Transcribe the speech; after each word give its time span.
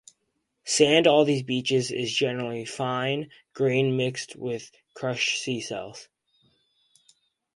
Sand 0.63 1.05
all 1.05 1.25
these 1.25 1.43
beaches 1.43 1.91
is 1.91 2.11
generally 2.11 2.65
fine 2.65 3.29
grain 3.53 3.95
mixed 3.95 4.35
with 4.35 4.71
crushed 4.95 5.37
sea 5.39 5.61
shells. 5.61 6.09